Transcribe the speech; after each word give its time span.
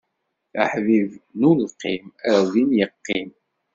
Aḥbib 0.63 1.11
n 1.39 1.41
ulqim, 1.51 2.05
ar 2.31 2.41
din 2.51 2.71
iqqim! 2.85 3.29